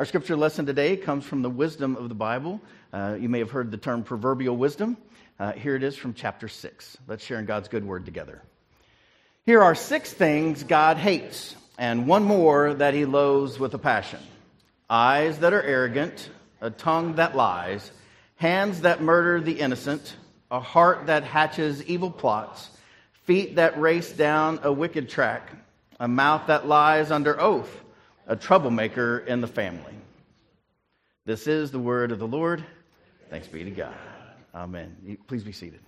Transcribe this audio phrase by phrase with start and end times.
[0.00, 2.62] Our scripture lesson today comes from the wisdom of the Bible.
[2.90, 4.96] Uh, you may have heard the term proverbial wisdom.
[5.38, 6.96] Uh, here it is from chapter 6.
[7.06, 8.40] Let's share in God's good word together.
[9.44, 14.20] Here are six things God hates, and one more that he loathes with a passion
[14.88, 16.30] eyes that are arrogant,
[16.62, 17.92] a tongue that lies,
[18.36, 20.16] hands that murder the innocent,
[20.50, 22.70] a heart that hatches evil plots,
[23.24, 25.50] feet that race down a wicked track,
[25.98, 27.70] a mouth that lies under oath
[28.26, 29.94] a troublemaker in the family.
[31.26, 32.64] This is the word of the Lord.
[33.28, 33.94] Thanks be to God.
[34.54, 35.18] Amen.
[35.26, 35.80] Please be seated.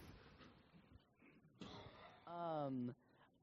[2.26, 2.94] Um,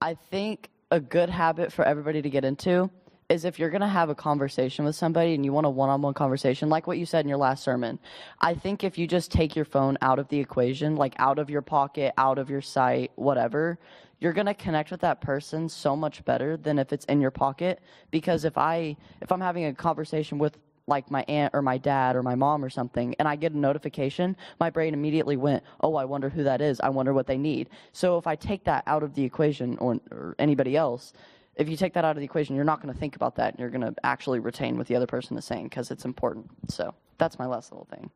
[0.01, 2.89] I think a good habit for everybody to get into
[3.29, 5.89] is if you're going to have a conversation with somebody and you want a one
[5.89, 7.99] on one conversation, like what you said in your last sermon,
[8.41, 11.49] I think if you just take your phone out of the equation, like out of
[11.49, 13.77] your pocket, out of your sight, whatever,
[14.19, 17.31] you're going to connect with that person so much better than if it's in your
[17.31, 17.79] pocket
[18.11, 22.15] because if i if i'm having a conversation with like my aunt or my dad
[22.15, 25.95] or my mom or something and i get a notification my brain immediately went oh
[25.95, 26.79] i wonder who that is.
[26.79, 27.69] I wonder what they need.
[27.93, 31.13] So if i take that out of the equation or, or anybody else
[31.59, 33.51] if you take that out of the equation you're not going to think about that
[33.51, 36.49] and you're going to actually retain what the other person is saying because it's important.
[36.69, 38.09] So that's my last little thing.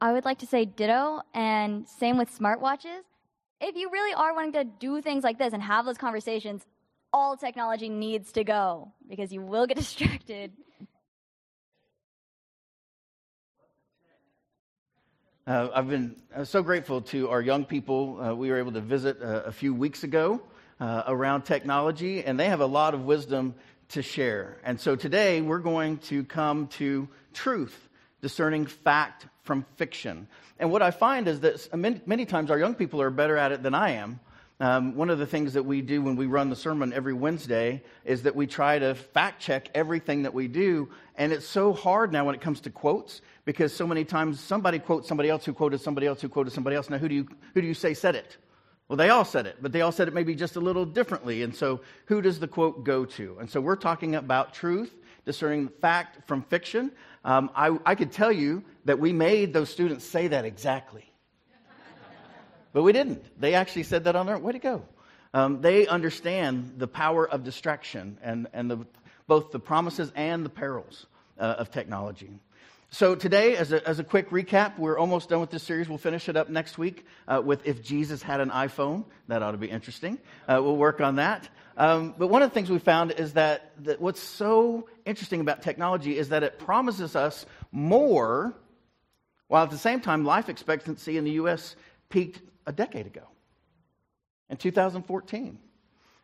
[0.00, 3.00] I would like to say ditto and same with smartwatches
[3.60, 6.64] if you really are wanting to do things like this and have those conversations,
[7.12, 10.52] all technology needs to go because you will get distracted.
[15.46, 18.20] Uh, I've been uh, so grateful to our young people.
[18.20, 20.42] Uh, we were able to visit uh, a few weeks ago
[20.78, 23.54] uh, around technology, and they have a lot of wisdom
[23.88, 24.58] to share.
[24.62, 27.88] And so today we're going to come to truth,
[28.20, 30.28] discerning fact from fiction.
[30.58, 33.50] And what I find is that many, many times our young people are better at
[33.50, 34.20] it than I am.
[34.60, 37.82] Um, one of the things that we do when we run the sermon every Wednesday
[38.04, 40.90] is that we try to fact check everything that we do.
[41.16, 44.78] And it's so hard now when it comes to quotes because so many times somebody
[44.80, 46.90] quotes somebody else who quoted somebody else who quoted somebody else.
[46.90, 48.36] Now, who do you, who do you say said it?
[48.88, 51.42] Well, they all said it, but they all said it maybe just a little differently.
[51.42, 53.38] And so, who does the quote go to?
[53.40, 54.94] And so, we're talking about truth,
[55.24, 56.90] discerning fact from fiction.
[57.28, 61.04] Um, I, I could tell you that we made those students say that exactly.
[62.72, 63.22] but we didn't.
[63.38, 64.82] They actually said that on their way to go.
[65.34, 68.78] Um, they understand the power of distraction and, and the,
[69.26, 71.04] both the promises and the perils
[71.38, 72.30] uh, of technology.
[72.90, 75.90] So, today, as a, as a quick recap, we're almost done with this series.
[75.90, 79.04] We'll finish it up next week uh, with If Jesus Had an iPhone.
[79.28, 80.18] That ought to be interesting.
[80.48, 81.46] Uh, we'll work on that.
[81.76, 85.60] Um, but one of the things we found is that, that what's so interesting about
[85.60, 88.54] technology is that it promises us more,
[89.48, 91.76] while at the same time, life expectancy in the U.S.
[92.08, 93.28] peaked a decade ago
[94.48, 95.58] in 2014.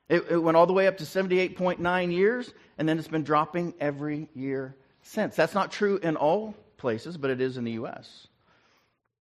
[0.08, 3.74] It, it went all the way up to 78.9 years, and then it's been dropping
[3.78, 5.36] every year since.
[5.36, 8.26] That's not true in all places, but it is in the U.S.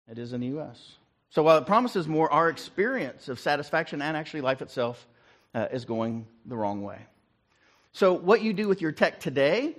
[0.09, 0.97] It is in the U.S.
[1.31, 5.07] So while it promises more, our experience of satisfaction and actually life itself
[5.55, 6.99] uh, is going the wrong way.
[7.93, 9.75] So what you do with your tech today,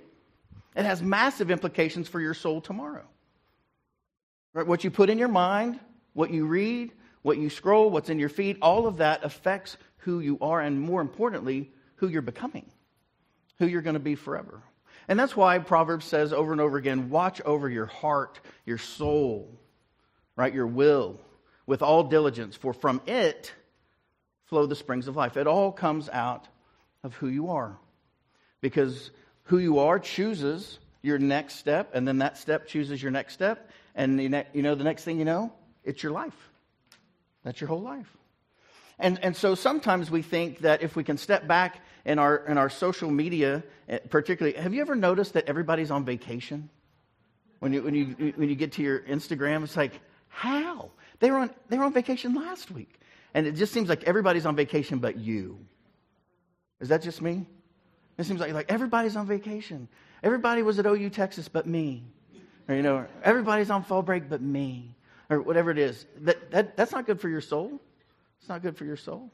[0.74, 3.04] it has massive implications for your soul tomorrow.
[4.52, 4.66] Right?
[4.66, 5.80] What you put in your mind,
[6.12, 6.92] what you read,
[7.22, 10.80] what you scroll, what's in your feed, all of that affects who you are, and
[10.80, 12.70] more importantly, who you're becoming,
[13.58, 14.62] who you're going to be forever.
[15.08, 19.48] And that's why Proverbs says over and over again watch over your heart, your soul,
[20.34, 20.52] right?
[20.52, 21.20] Your will
[21.66, 23.52] with all diligence, for from it
[24.44, 25.36] flow the springs of life.
[25.36, 26.46] It all comes out
[27.02, 27.76] of who you are.
[28.60, 29.10] Because
[29.44, 33.70] who you are chooses your next step, and then that step chooses your next step.
[33.94, 35.52] And you know, the next thing you know,
[35.84, 36.36] it's your life.
[37.44, 38.16] That's your whole life.
[38.98, 42.56] And, and so sometimes we think that if we can step back in our, in
[42.56, 46.70] our social media, eh, particularly, have you ever noticed that everybody's on vacation?
[47.58, 50.90] When you, when you, when you get to your Instagram, it's like, how?
[51.18, 53.00] They were, on, they were on vacation last week.
[53.34, 55.58] And it just seems like everybody's on vacation but you.
[56.80, 57.44] Is that just me?
[58.18, 59.88] It seems like, like everybody's on vacation.
[60.22, 62.04] Everybody was at OU Texas but me.
[62.68, 64.94] Or, you know, everybody's on fall break but me.
[65.28, 66.06] Or whatever it is.
[66.18, 67.80] That, that, that's not good for your soul.
[68.38, 69.30] It's not good for your soul.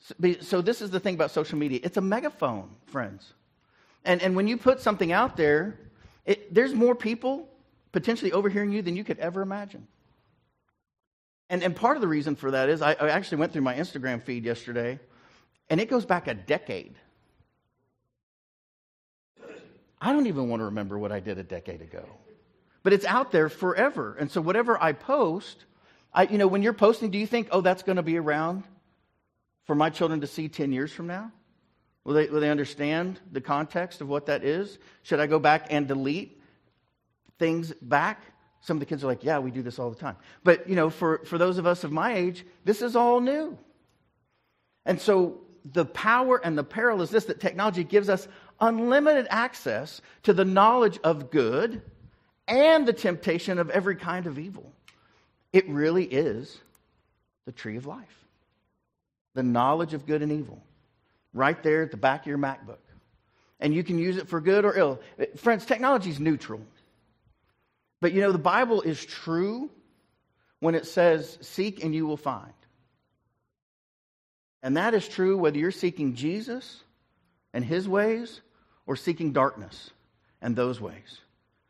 [0.00, 3.34] So, this is the thing about social media it's a megaphone, friends.
[4.04, 5.78] And, and when you put something out there,
[6.24, 7.48] it, there's more people
[7.92, 9.86] potentially overhearing you than you could ever imagine.
[11.50, 13.74] And, and part of the reason for that is I, I actually went through my
[13.74, 14.98] Instagram feed yesterday,
[15.68, 16.94] and it goes back a decade.
[20.00, 22.04] I don't even want to remember what I did a decade ago.
[22.82, 24.16] But it's out there forever.
[24.18, 25.66] And so whatever I post,
[26.14, 28.64] I, you know, when you're posting, do you think, oh, that's going to be around
[29.70, 31.30] for my children to see 10 years from now?
[32.02, 34.80] Will they, will they understand the context of what that is?
[35.04, 36.42] Should I go back and delete
[37.38, 38.20] things back?
[38.62, 40.16] Some of the kids are like, yeah, we do this all the time.
[40.42, 43.56] But, you know, for, for those of us of my age, this is all new.
[44.86, 48.26] And so the power and the peril is this that technology gives us
[48.58, 51.80] unlimited access to the knowledge of good
[52.48, 54.72] and the temptation of every kind of evil.
[55.52, 56.58] It really is
[57.46, 58.19] the tree of life.
[59.34, 60.62] The knowledge of good and evil.
[61.32, 62.78] Right there at the back of your MacBook.
[63.60, 65.00] And you can use it for good or ill.
[65.36, 66.60] Friends, technology is neutral.
[68.00, 69.70] But you know, the Bible is true
[70.60, 72.52] when it says, Seek and you will find.
[74.62, 76.82] And that is true whether you're seeking Jesus
[77.52, 78.40] and his ways
[78.86, 79.90] or seeking darkness
[80.42, 81.18] and those ways.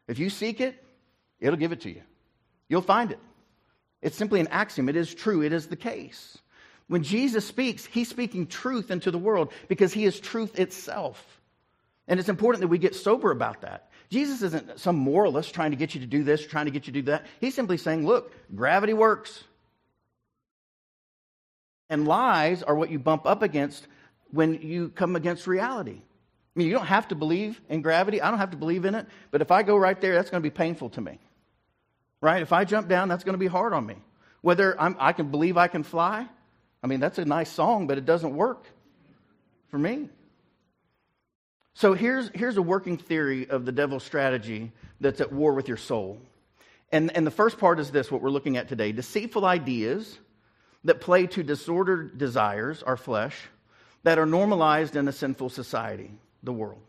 [0.09, 0.83] If you seek it,
[1.39, 2.03] it'll give it to you.
[2.69, 3.19] You'll find it.
[4.03, 4.89] It's simply an axiom.
[4.89, 5.43] It is true.
[5.43, 6.39] It is the case.
[6.91, 11.25] When Jesus speaks, he's speaking truth into the world because he is truth itself.
[12.09, 13.91] And it's important that we get sober about that.
[14.09, 16.93] Jesus isn't some moralist trying to get you to do this, trying to get you
[16.93, 17.27] to do that.
[17.41, 19.45] He's simply saying, look, gravity works.
[21.89, 23.87] And lies are what you bump up against
[24.33, 26.01] when you come against reality.
[26.03, 28.21] I mean, you don't have to believe in gravity.
[28.21, 29.07] I don't have to believe in it.
[29.31, 31.21] But if I go right there, that's going to be painful to me.
[32.21, 32.43] Right?
[32.43, 33.95] If I jump down, that's going to be hard on me.
[34.41, 36.27] Whether I'm, I can believe I can fly,
[36.83, 38.65] I mean, that's a nice song, but it doesn't work
[39.71, 40.09] for me.
[41.75, 45.77] So here's, here's a working theory of the devil's strategy that's at war with your
[45.77, 46.19] soul.
[46.93, 50.19] And, and the first part is this what we're looking at today deceitful ideas
[50.85, 53.37] that play to disordered desires, our flesh,
[54.03, 56.11] that are normalized in a sinful society,
[56.43, 56.83] the world.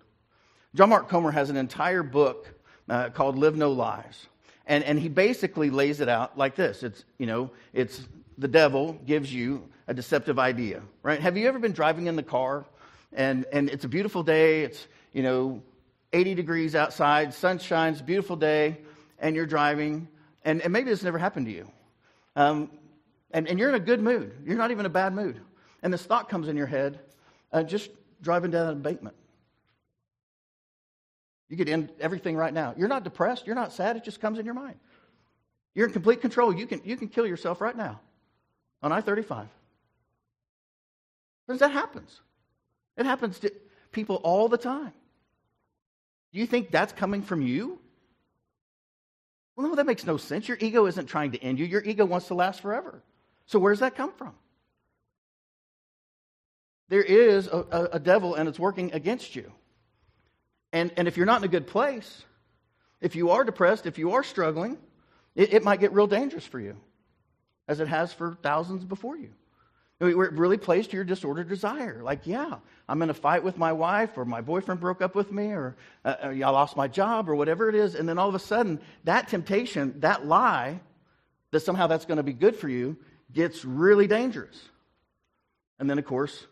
[0.74, 2.48] John Mark Comer has an entire book
[2.90, 4.28] uh, called Live No Lies.
[4.66, 8.94] And, and he basically lays it out like this it's, you know, it's the devil
[9.06, 11.20] gives you a deceptive idea, right?
[11.20, 12.66] Have you ever been driving in the car
[13.14, 15.62] and, and it's a beautiful day, it's, you know,
[16.14, 18.78] 80 degrees outside, sun shines, beautiful day,
[19.20, 20.08] and you're driving,
[20.44, 21.70] and, and maybe this never happened to you.
[22.36, 22.72] Um,
[23.32, 24.34] and, and you're in a good mood.
[24.46, 25.40] You're not even a bad mood.
[25.84, 27.00] And this thought comes in your head,
[27.52, 27.90] uh, just
[28.22, 29.16] driving down an embankment.
[31.50, 32.74] You could end everything right now.
[32.78, 33.46] You're not depressed.
[33.46, 33.98] You're not sad.
[33.98, 34.76] It just comes in your mind.
[35.76, 36.54] You're in complete control.
[36.54, 38.00] You can, you can kill yourself right now
[38.82, 39.48] on I 35.
[41.60, 42.22] That happens.
[42.98, 43.52] It happens to
[43.92, 44.94] people all the time.
[46.32, 47.80] Do you think that's coming from you?
[49.56, 50.48] Well, no, that makes no sense.
[50.48, 53.04] Your ego isn't trying to end you, your ego wants to last forever.
[53.46, 54.34] So, where does that come from?
[56.90, 59.52] There is a, a, a devil and it's working against you.
[60.74, 62.24] And, and if you're not in a good place,
[63.02, 64.78] if you are depressed, if you are struggling,
[65.36, 66.78] it, it might get real dangerous for you,
[67.68, 69.32] as it has for thousands before you.
[70.02, 72.02] It really plays to your disordered desire.
[72.02, 72.56] Like, yeah,
[72.90, 75.76] I'm in a fight with my wife, or my boyfriend broke up with me, or
[76.04, 77.94] uh, uh, I lost my job, or whatever it is.
[77.94, 80.80] And then all of a sudden, that temptation, that lie,
[81.52, 82.98] that somehow that's going to be good for you,
[83.32, 84.60] gets really dangerous.
[85.78, 86.48] And then, of course,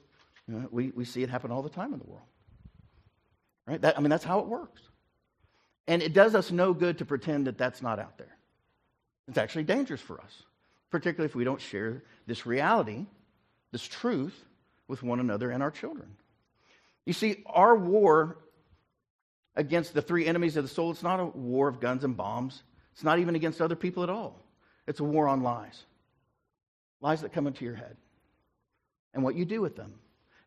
[0.47, 2.27] you know, we, we see it happen all the time in the world.
[3.65, 3.81] Right?
[3.81, 4.81] That, I mean, that's how it works.
[5.87, 8.37] And it does us no good to pretend that that's not out there.
[9.27, 10.43] It's actually dangerous for us,
[10.91, 13.07] particularly if we don't share this reality,
[13.71, 14.45] this truth,
[14.87, 16.09] with one another and our children.
[17.05, 18.37] You see, our war
[19.55, 22.63] against the three enemies of the soul, it's not a war of guns and bombs.
[22.93, 24.43] It's not even against other people at all.
[24.87, 25.83] It's a war on lies
[27.01, 27.95] lies that come into your head,
[29.13, 29.93] and what you do with them,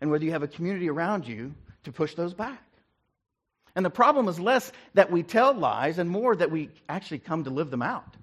[0.00, 2.62] and whether you have a community around you to push those back.
[3.74, 7.44] And the problem is less that we tell lies and more that we actually come
[7.44, 8.16] to live them out.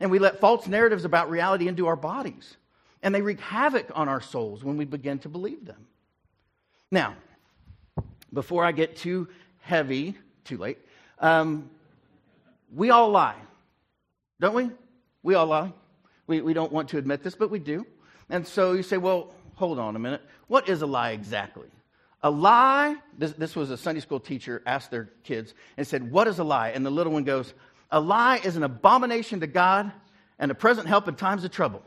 [0.00, 2.56] And we let false narratives about reality into our bodies.
[3.02, 5.86] And they wreak havoc on our souls when we begin to believe them.
[6.90, 7.16] Now,
[8.32, 9.28] before I get too
[9.60, 10.78] heavy, too late,
[11.18, 11.70] um,
[12.74, 13.36] we all lie,
[14.40, 14.70] don't we?
[15.22, 15.72] We all lie.
[16.26, 17.86] We, we don't want to admit this, but we do.
[18.30, 20.22] And so you say, well, hold on a minute.
[20.46, 21.68] What is a lie exactly?
[22.22, 26.28] A lie, this, this was a Sunday school teacher asked their kids and said, What
[26.28, 26.70] is a lie?
[26.70, 27.52] And the little one goes,
[27.90, 29.90] A lie is an abomination to God
[30.38, 31.82] and a present help in times of trouble.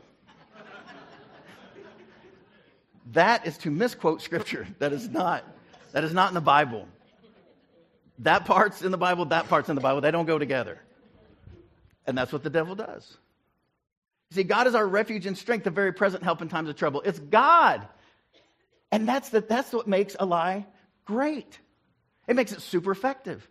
[3.12, 4.66] That is to misquote scripture.
[4.78, 5.44] That is not,
[5.92, 6.86] that is not in the Bible.
[8.20, 10.00] That part's in the Bible, that part's in the Bible.
[10.00, 10.78] They don't go together.
[12.06, 13.16] And that's what the devil does.
[14.30, 16.76] You see, God is our refuge and strength, a very present help in times of
[16.76, 17.02] trouble.
[17.02, 17.86] It's God.
[18.90, 20.66] And that's, the, that's what makes a lie
[21.04, 21.58] great.
[22.26, 23.46] It makes it super effective.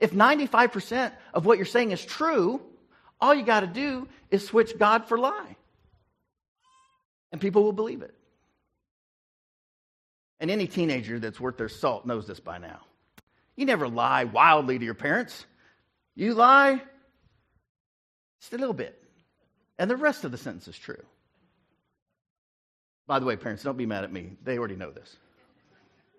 [0.00, 2.60] If 95% of what you're saying is true,
[3.20, 5.56] all you got to do is switch God for lie.
[7.32, 8.14] And people will believe it.
[10.40, 12.80] And any teenager that's worth their salt knows this by now.
[13.56, 15.44] You never lie wildly to your parents.
[16.14, 16.80] You lie
[18.40, 19.02] just a little bit.
[19.78, 21.02] And the rest of the sentence is true.
[23.06, 24.36] By the way, parents, don't be mad at me.
[24.44, 25.16] They already know this.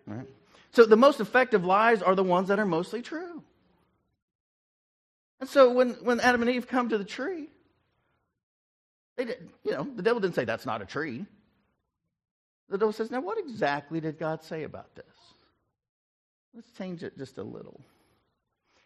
[0.07, 0.27] All right?
[0.71, 3.41] So the most effective lies are the ones that are mostly true.
[5.39, 7.47] And so when, when Adam and Eve come to the tree,
[9.15, 11.25] they did, you know, the devil didn't say that's not a tree.
[12.69, 15.05] The devil says, now what exactly did God say about this?
[16.53, 17.79] Let's change it just a little.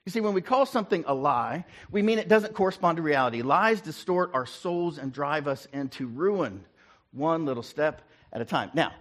[0.06, 3.42] You see, when we call something a lie, we mean it doesn't correspond to reality.
[3.42, 6.64] Lies distort our souls and drive us into ruin,
[7.12, 8.70] one little step at a time.
[8.74, 8.92] Now,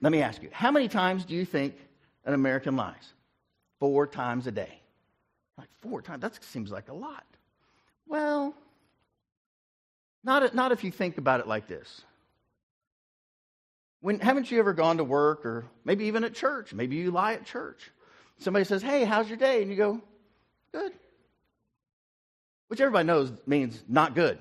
[0.00, 1.74] let me ask you how many times do you think
[2.24, 3.12] an American lies?
[3.78, 4.80] Four times a day.
[5.58, 6.22] Like four times?
[6.22, 7.24] That seems like a lot.
[8.06, 8.54] Well,
[10.24, 12.02] not, not if you think about it like this.
[14.00, 16.72] When, haven't you ever gone to work or maybe even at church?
[16.72, 17.90] Maybe you lie at church.
[18.38, 19.62] Somebody says, Hey, how's your day?
[19.62, 20.00] And you go,
[20.72, 20.92] Good.
[22.68, 24.38] Which everybody knows means not good.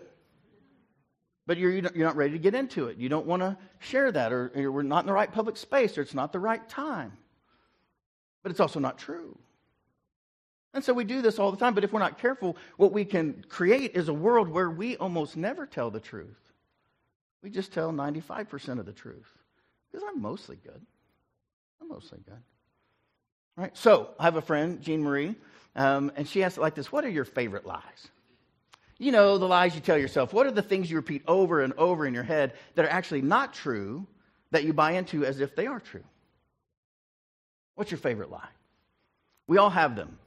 [1.47, 2.97] But you're, you're not ready to get into it.
[2.97, 5.97] You don't want to share that, or, or we're not in the right public space,
[5.97, 7.13] or it's not the right time.
[8.43, 9.35] But it's also not true.
[10.75, 13.03] And so we do this all the time, but if we're not careful, what we
[13.03, 16.37] can create is a world where we almost never tell the truth.
[17.41, 19.38] We just tell 95% of the truth.
[19.91, 20.81] Because I'm mostly good.
[21.81, 22.41] I'm mostly good.
[23.57, 23.75] All right?
[23.75, 25.35] So I have a friend, Jean Marie,
[25.75, 28.09] um, and she asked it like this What are your favorite lies?
[28.97, 30.33] You know, the lies you tell yourself.
[30.33, 33.21] What are the things you repeat over and over in your head that are actually
[33.21, 34.05] not true
[34.51, 36.03] that you buy into as if they are true?
[37.75, 38.49] What's your favorite lie?
[39.47, 40.19] We all have them.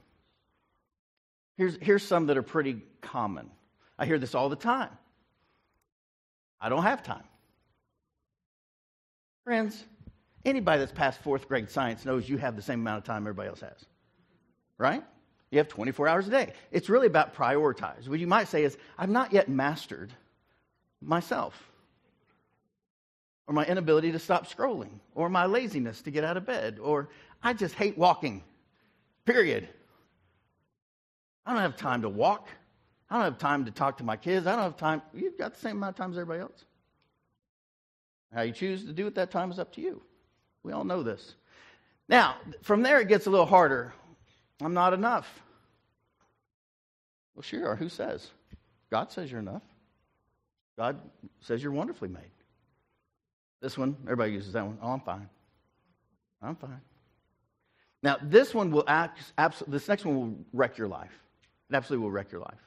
[1.55, 3.51] Here's, here's some that are pretty common.
[3.97, 4.89] I hear this all the time.
[6.59, 7.23] I don't have time.
[9.43, 9.83] Friends,
[10.45, 13.49] anybody that's passed fourth grade science knows you have the same amount of time everybody
[13.49, 13.85] else has.
[14.77, 15.03] Right?
[15.51, 16.53] You have 24 hours a day.
[16.71, 18.07] It's really about prioritize.
[18.07, 20.11] What you might say is, I've not yet mastered
[21.01, 21.71] myself,
[23.47, 27.09] or my inability to stop scrolling, or my laziness to get out of bed, or
[27.43, 28.41] I just hate walking,
[29.25, 29.67] period.
[31.45, 32.47] I don't have time to walk.
[33.09, 34.47] I don't have time to talk to my kids.
[34.47, 35.01] I don't have time.
[35.13, 36.63] You've got the same amount of time as everybody else.
[38.33, 40.01] How you choose to do at that time is up to you.
[40.63, 41.35] We all know this.
[42.09, 43.93] Now, from there it gets a little harder.
[44.61, 45.41] I'm not enough.
[47.35, 48.29] Well, sure, who says?
[48.89, 49.63] God says you're enough.
[50.77, 50.99] God
[51.41, 52.31] says you're wonderfully made.
[53.61, 54.77] This one, everybody uses that one.
[54.81, 55.29] Oh, I'm fine.
[56.41, 56.81] I'm fine.
[58.01, 59.19] Now, this one will act,
[59.67, 61.11] this next one will wreck your life.
[61.69, 62.59] It absolutely will wreck your life.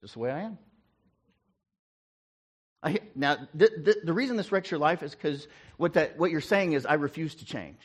[0.00, 0.58] Just the way I am.
[2.82, 6.72] I, now, the, reason this wrecks your life is because what, that, what you're saying
[6.72, 7.78] is, I refuse to change.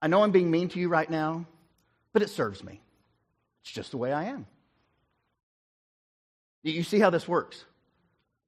[0.00, 1.46] I know I'm being mean to you right now,
[2.12, 2.80] but it serves me.
[3.62, 4.46] It's just the way I am.
[6.64, 7.64] You see how this works?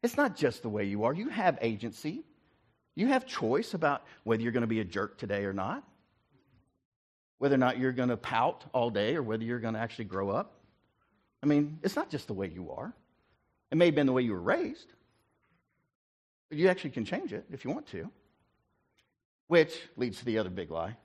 [0.03, 1.15] It's not just the way you are.
[1.15, 2.25] You have agency,
[2.95, 5.83] you have choice about whether you're going to be a jerk today or not,
[7.39, 10.05] whether or not you're going to pout all day or whether you're going to actually
[10.07, 10.59] grow up.
[11.43, 12.93] I mean, it's not just the way you are.
[13.71, 14.93] It may have been the way you were raised,
[16.51, 18.11] you actually can change it if you want to.
[19.47, 20.97] Which leads to the other big lie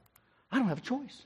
[0.51, 1.24] I don't have a choice.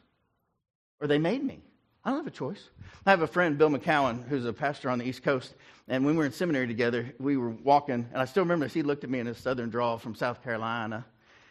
[1.00, 1.62] Or they made me.
[2.06, 2.70] I don't have a choice.
[3.06, 5.54] I have a friend, Bill McCowan, who's a pastor on the East Coast.
[5.88, 8.74] And when we were in seminary together, we were walking, and I still remember this.
[8.74, 11.06] He looked at me in his southern drawl from South Carolina,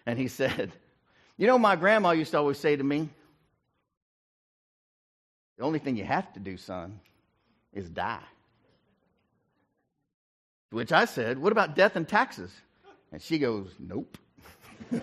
[0.04, 0.72] and he said,
[1.38, 3.08] You know, my grandma used to always say to me,
[5.56, 7.00] The only thing you have to do, son,
[7.72, 8.20] is die.
[10.72, 12.50] To which I said, What about death and taxes?
[13.12, 14.16] And she goes, Nope.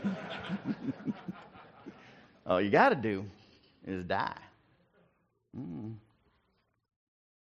[2.48, 3.24] All you got to do
[3.86, 4.34] is die.
[5.56, 5.94] Mm.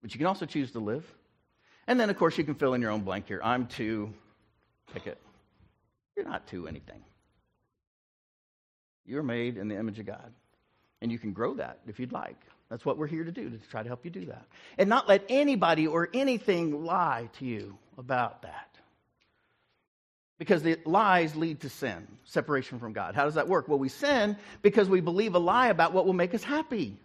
[0.01, 1.05] But you can also choose to live.
[1.87, 3.39] And then, of course, you can fill in your own blank here.
[3.41, 4.13] I'm too,
[4.93, 5.17] pick it.
[6.17, 7.01] You're not too anything.
[9.05, 10.33] You're made in the image of God.
[11.01, 12.35] And you can grow that if you'd like.
[12.69, 14.45] That's what we're here to do, to try to help you do that.
[14.77, 18.79] And not let anybody or anything lie to you about that.
[20.39, 23.13] Because the lies lead to sin, separation from God.
[23.13, 23.67] How does that work?
[23.67, 26.97] Well, we sin because we believe a lie about what will make us happy.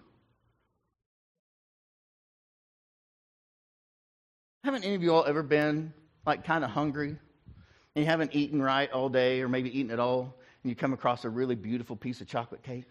[4.63, 5.93] Haven't any of you all ever been
[6.25, 9.99] like kind of hungry and you haven't eaten right all day or maybe eaten at
[9.99, 12.91] all and you come across a really beautiful piece of chocolate cake?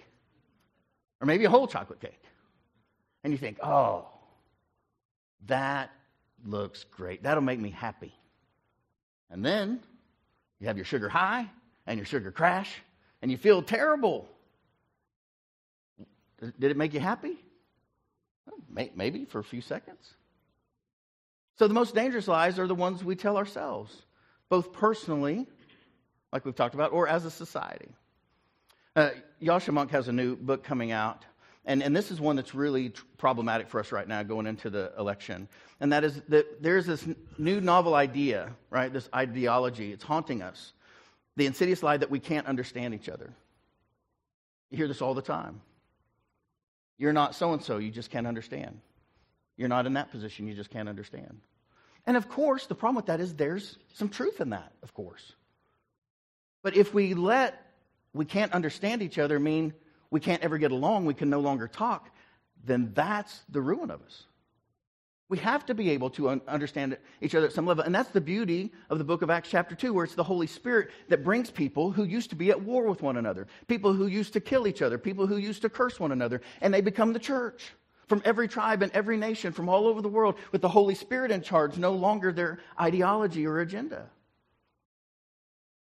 [1.21, 2.21] Or maybe a whole chocolate cake
[3.23, 4.07] and you think, oh,
[5.47, 5.89] that
[6.45, 7.23] looks great.
[7.23, 8.13] That'll make me happy.
[9.29, 9.79] And then
[10.59, 11.49] you have your sugar high
[11.87, 12.73] and your sugar crash
[13.21, 14.27] and you feel terrible.
[16.39, 17.37] Did it make you happy?
[18.69, 20.13] Maybe for a few seconds.
[21.57, 23.95] So the most dangerous lies are the ones we tell ourselves,
[24.49, 25.47] both personally,
[26.31, 27.89] like we've talked about, or as a society.
[28.95, 31.25] Uh, Yascha Mounk has a new book coming out,
[31.65, 34.69] and, and this is one that's really tr- problematic for us right now going into
[34.69, 35.47] the election.
[35.79, 37.05] And that is that there's this
[37.37, 38.91] new novel idea, right?
[38.91, 39.93] This ideology.
[39.93, 40.73] It's haunting us.
[41.35, 43.33] The insidious lie that we can't understand each other.
[44.69, 45.61] You hear this all the time.
[46.97, 48.79] You're not so and so, you just can't understand.
[49.57, 51.39] You're not in that position, you just can't understand.
[52.05, 55.33] And of course, the problem with that is there's some truth in that, of course.
[56.61, 57.59] But if we let
[58.13, 59.73] we can't understand each other mean
[60.13, 62.11] we can't ever get along, we can no longer talk,
[62.63, 64.25] then that's the ruin of us.
[65.27, 67.83] We have to be able to un- understand each other at some level.
[67.83, 70.45] And that's the beauty of the book of Acts, chapter 2, where it's the Holy
[70.45, 74.05] Spirit that brings people who used to be at war with one another, people who
[74.05, 77.11] used to kill each other, people who used to curse one another, and they become
[77.11, 77.71] the church
[78.07, 81.31] from every tribe and every nation from all over the world with the Holy Spirit
[81.31, 84.11] in charge, no longer their ideology or agenda.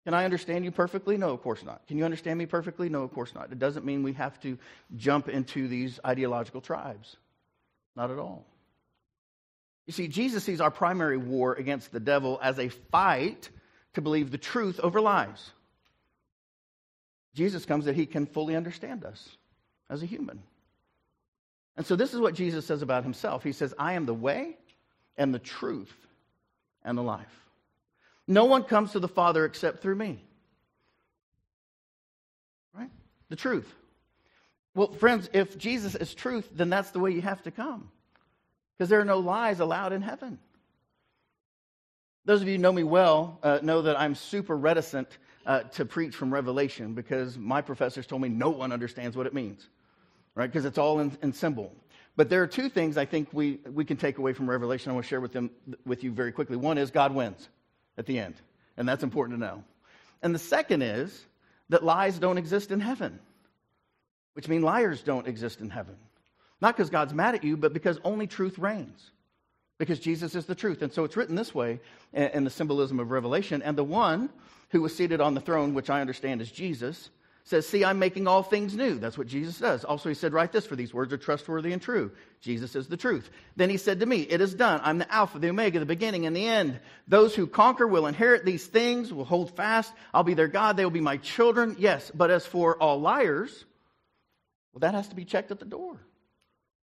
[0.04, 1.16] Can I understand you perfectly?
[1.16, 1.86] No, of course not.
[1.86, 2.88] Can you understand me perfectly?
[2.88, 3.52] No, of course not.
[3.52, 4.58] It doesn't mean we have to
[4.96, 7.16] jump into these ideological tribes.
[7.96, 8.46] Not at all.
[9.86, 13.50] You see, Jesus sees our primary war against the devil as a fight
[13.94, 15.50] to believe the truth over lies.
[17.34, 19.36] Jesus comes that he can fully understand us
[19.88, 20.42] as a human.
[21.76, 24.56] And so, this is what Jesus says about himself He says, I am the way
[25.16, 25.94] and the truth
[26.84, 27.26] and the life.
[28.30, 30.22] No one comes to the Father except through me.
[32.72, 32.90] Right?
[33.28, 33.66] The truth.
[34.72, 37.90] Well, friends, if Jesus is truth, then that's the way you have to come.
[38.78, 40.38] Because there are no lies allowed in heaven.
[42.24, 45.84] Those of you who know me well uh, know that I'm super reticent uh, to
[45.84, 49.68] preach from Revelation because my professors told me no one understands what it means,
[50.36, 50.46] right?
[50.46, 51.74] Because it's all in, in symbol.
[52.14, 54.90] But there are two things I think we, we can take away from Revelation.
[54.90, 55.50] I want to share with them
[55.84, 56.56] with you very quickly.
[56.56, 57.48] One is God wins
[58.00, 58.34] at the end.
[58.76, 59.62] And that's important to know.
[60.22, 61.24] And the second is
[61.68, 63.20] that lies don't exist in heaven,
[64.34, 65.94] which means liars don't exist in heaven.
[66.60, 69.12] Not because God's mad at you, but because only truth reigns.
[69.78, 70.82] Because Jesus is the truth.
[70.82, 71.80] And so it's written this way
[72.12, 73.62] in the symbolism of Revelation.
[73.62, 74.28] And the one
[74.70, 77.08] who was seated on the throne, which I understand is Jesus,
[77.44, 78.98] says, See, I'm making all things new.
[78.98, 79.84] That's what Jesus does.
[79.84, 82.12] Also, he said, Write this, for these words are trustworthy and true.
[82.40, 83.30] Jesus is the truth.
[83.56, 84.80] Then he said to me, It is done.
[84.82, 86.80] I'm the Alpha, the Omega, the beginning and the end.
[87.08, 89.92] Those who conquer will inherit these things, will hold fast.
[90.12, 90.76] I'll be their God.
[90.76, 91.76] They will be my children.
[91.78, 93.64] Yes, but as for all liars,
[94.72, 96.00] well, that has to be checked at the door.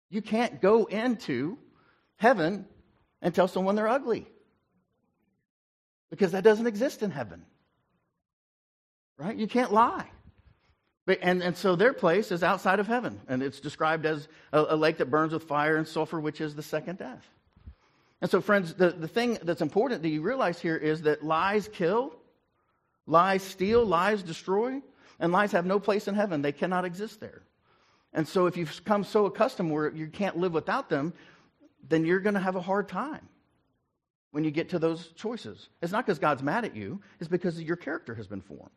[0.09, 1.59] You can't go into
[2.17, 2.67] heaven
[3.21, 4.27] and tell someone they're ugly
[6.11, 7.45] because that doesn't exist in heaven.
[9.19, 9.37] Right?
[9.37, 10.07] You can't lie.
[11.07, 14.77] And, and so their place is outside of heaven, and it's described as a, a,
[14.77, 17.25] lake that burns with fire and sulfur, which is the second death.
[18.21, 21.69] And so, friends, the, the thing that's important that you realize here is that lies
[21.69, 22.13] kill,
[23.07, 24.83] lies steal, lies destroy,
[25.21, 26.43] and lies have no place in heaven.
[26.43, 27.43] They cannot exist there.
[28.13, 31.13] And so, if you've come so accustomed where you can't live without them,
[31.89, 33.29] then you're going to have a hard time
[34.33, 35.69] when you get to those choices.
[35.81, 38.73] It's not because God's mad at you, it's because your character has been formed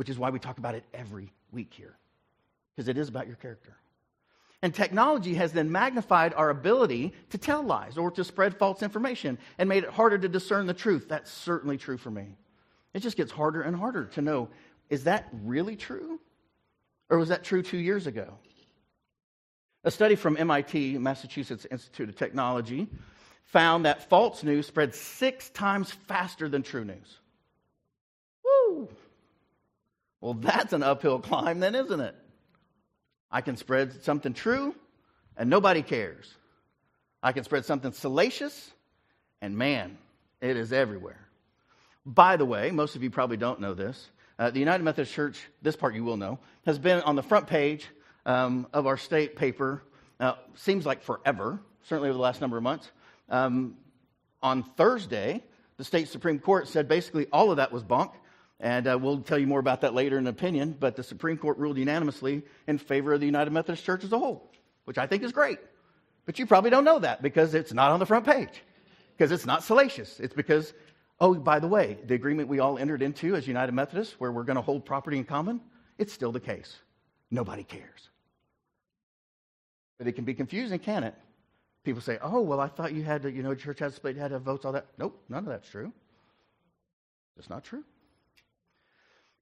[0.00, 1.94] which is why we talk about it every week here,
[2.74, 3.76] because it is about your character.
[4.62, 9.36] And technology has then magnified our ability to tell lies or to spread false information
[9.58, 11.04] and made it harder to discern the truth.
[11.06, 12.38] That's certainly true for me.
[12.94, 14.48] It just gets harder and harder to know
[14.88, 16.18] is that really true?
[17.10, 18.32] Or was that true two years ago?
[19.84, 22.88] A study from MIT, Massachusetts Institute of Technology,
[23.44, 27.19] found that false news spreads six times faster than true news.
[30.20, 32.14] Well, that's an uphill climb, then, isn't it?
[33.30, 34.74] I can spread something true
[35.36, 36.32] and nobody cares.
[37.22, 38.70] I can spread something salacious
[39.40, 39.96] and man,
[40.40, 41.28] it is everywhere.
[42.04, 44.10] By the way, most of you probably don't know this.
[44.38, 47.46] Uh, the United Methodist Church, this part you will know, has been on the front
[47.46, 47.86] page
[48.26, 49.82] um, of our state paper,
[50.18, 52.90] uh, seems like forever, certainly over the last number of months.
[53.28, 53.76] Um,
[54.42, 55.42] on Thursday,
[55.76, 58.12] the state Supreme Court said basically all of that was bunk
[58.60, 60.76] and uh, we'll tell you more about that later in an opinion.
[60.78, 64.18] But the Supreme Court ruled unanimously in favor of the United Methodist Church as a
[64.18, 64.50] whole,
[64.84, 65.58] which I think is great.
[66.26, 68.62] But you probably don't know that because it's not on the front page,
[69.16, 70.20] because it's not salacious.
[70.20, 70.74] It's because,
[71.18, 74.44] oh, by the way, the agreement we all entered into as United Methodists, where we're
[74.44, 75.60] going to hold property in common,
[75.98, 76.76] it's still the case.
[77.30, 78.10] Nobody cares.
[79.98, 81.14] But it can be confusing, can it?
[81.82, 84.28] People say, oh, well, I thought you had to, you know, church had split, had
[84.28, 84.86] to have votes, all that.
[84.98, 85.92] Nope, none of that's true.
[87.38, 87.84] It's not true.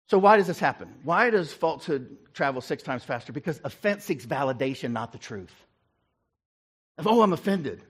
[0.08, 0.88] So, why does this happen?
[1.04, 3.32] Why does falsehood travel six times faster?
[3.32, 5.52] Because offense seeks validation, not the truth.
[7.04, 7.84] Oh, I'm offended.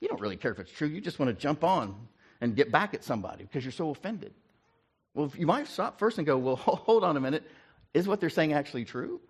[0.00, 0.86] You don't really care if it's true.
[0.86, 1.96] You just want to jump on
[2.40, 4.32] and get back at somebody because you're so offended.
[5.14, 7.42] Well, you might stop first and go, well, hold on a minute.
[7.92, 9.20] Is what they're saying actually true?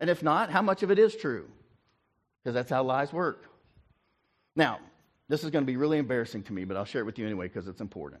[0.00, 1.48] And if not, how much of it is true?
[2.42, 3.44] Because that's how lies work.
[4.56, 4.80] Now,
[5.28, 7.26] this is going to be really embarrassing to me, but I'll share it with you
[7.26, 8.20] anyway because it's important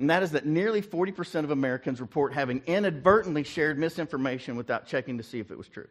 [0.00, 5.18] and that is that nearly 40% of Americans report having inadvertently shared misinformation without checking
[5.18, 5.88] to see if it was true.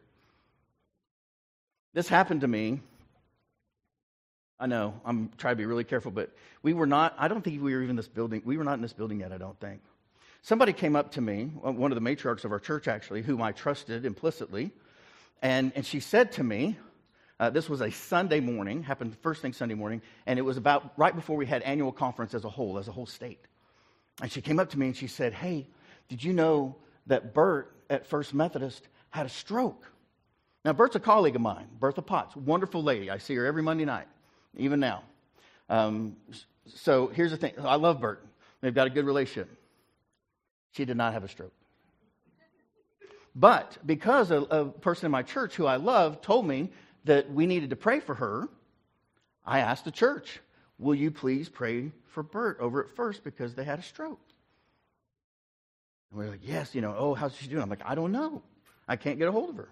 [1.93, 2.82] This happened to me.
[4.60, 6.32] I know, I'm trying to be really careful, but
[6.63, 8.41] we were not, I don't think we were even in this building.
[8.43, 9.80] We were not in this building yet, I don't think.
[10.41, 13.52] Somebody came up to me, one of the matriarchs of our church actually, whom I
[13.52, 14.72] trusted implicitly,
[15.43, 16.78] and, and she said to me,
[17.39, 20.93] uh, this was a Sunday morning, happened first thing Sunday morning, and it was about
[20.98, 23.45] right before we had annual conference as a whole, as a whole state.
[24.21, 25.67] And she came up to me and she said, Hey,
[26.08, 26.75] did you know
[27.08, 29.89] that Bert at First Methodist had a stroke?
[30.65, 33.10] Now, Bert's a colleague of mine, Bertha Potts, wonderful lady.
[33.10, 34.08] I see her every Monday night,
[34.58, 35.03] even now.
[35.69, 36.17] Um,
[36.65, 38.25] so here's the thing I love Bert,
[38.62, 39.49] they've got a good relationship.
[40.71, 41.53] She did not have a stroke.
[43.36, 46.71] But because a, a person in my church who I love told me
[47.05, 48.49] that we needed to pray for her,
[49.45, 50.39] I asked the church,
[50.77, 54.19] Will you please pray for Bert over at first because they had a stroke?
[56.12, 57.62] And we are like, Yes, you know, oh, how's she doing?
[57.62, 58.41] I'm like, I don't know.
[58.88, 59.69] I can't get a hold of her.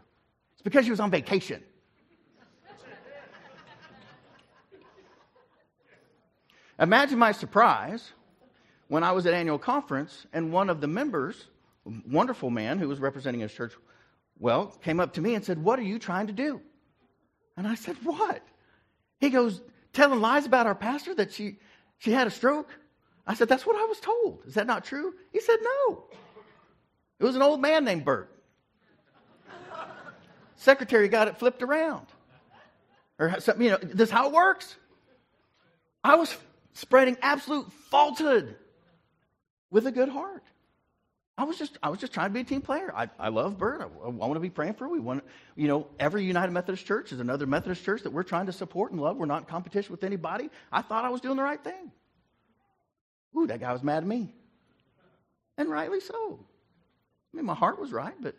[0.54, 1.64] It's because she was on vacation.
[6.80, 8.12] Imagine my surprise
[8.88, 11.48] when I was at annual conference and one of the members,
[12.08, 13.74] wonderful man who was representing his church,
[14.40, 16.62] well, came up to me and said, What are you trying to do?
[17.56, 18.42] And I said, What?
[19.20, 19.62] He goes,
[19.94, 21.56] telling lies about our pastor that she,
[21.98, 22.70] she had a stroke?
[23.26, 24.44] I said, That's what I was told.
[24.46, 25.14] Is that not true?
[25.34, 26.06] He said, No.
[27.20, 28.32] It was an old man named Bert.
[30.56, 32.08] Secretary got it flipped around.
[33.20, 34.76] Or something, you know, this is how it works.
[36.04, 36.36] I was
[36.74, 38.56] spreading absolute falsehood
[39.72, 40.44] with a good heart.
[41.38, 42.92] I was just, I was just trying to be a team player.
[42.96, 43.82] I, I love Bert.
[43.82, 44.90] I, I want to be praying for her.
[44.90, 45.24] We want,
[45.56, 48.92] you know, every United Methodist Church is another Methodist church that we're trying to support
[48.92, 49.18] and love.
[49.18, 50.50] We're not in competition with anybody.
[50.72, 51.92] I thought I was doing the right thing.
[53.38, 54.34] Ooh, that guy was mad at me,
[55.58, 56.40] and rightly so.
[57.32, 58.34] I mean, my heart was right, but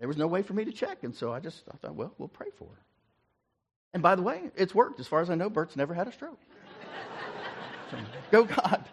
[0.00, 2.12] there was no way for me to check, and so I just I thought, well,
[2.18, 2.82] we'll pray for her.
[3.94, 4.98] And by the way, it's worked.
[4.98, 6.40] As far as I know, Bert's never had a stroke.
[7.88, 7.98] So,
[8.32, 8.84] go God.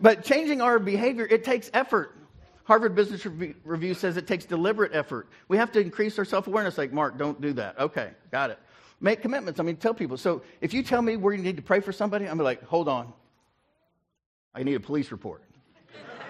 [0.00, 2.16] But changing our behavior, it takes effort.
[2.64, 3.26] Harvard Business
[3.64, 5.28] Review says it takes deliberate effort.
[5.48, 7.78] We have to increase our self awareness, like, Mark, don't do that.
[7.78, 8.58] Okay, got it.
[9.00, 9.58] Make commitments.
[9.58, 10.16] I mean, tell people.
[10.16, 12.86] So if you tell me where you need to pray for somebody, I'm like, hold
[12.88, 13.12] on.
[14.54, 15.42] I need a police report.